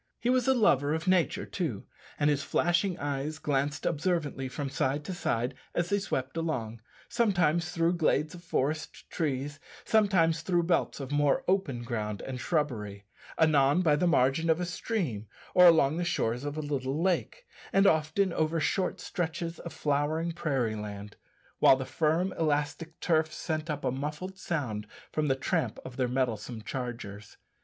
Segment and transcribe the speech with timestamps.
[0.19, 1.85] He was a lover of nature, too,
[2.19, 7.69] and his flashing eyes glanced observantly from side to side as they swept along sometimes
[7.69, 13.05] through glades of forest trees, sometimes through belts of more open ground and shrubbery;
[13.37, 17.45] anon by the margin of a stream or along the shores of a little lake,
[17.71, 21.15] and often over short stretches of flowering prairie land
[21.59, 26.07] while the firm, elastic turf sent up a muffled sound from the tramp of their
[26.09, 27.37] mettlesome chargers.